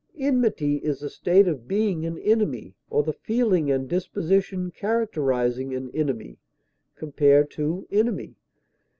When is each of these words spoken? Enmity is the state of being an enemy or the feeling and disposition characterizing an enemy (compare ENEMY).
Enmity 0.17 0.77
is 0.77 1.01
the 1.01 1.11
state 1.11 1.47
of 1.47 1.67
being 1.67 2.07
an 2.07 2.17
enemy 2.17 2.73
or 2.89 3.03
the 3.03 3.13
feeling 3.13 3.69
and 3.69 3.87
disposition 3.87 4.71
characterizing 4.71 5.75
an 5.75 5.91
enemy 5.93 6.39
(compare 6.95 7.47
ENEMY). 7.91 8.35